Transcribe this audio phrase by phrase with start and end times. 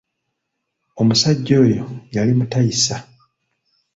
[0.99, 2.95] Omusajja oyo yali mutayisa.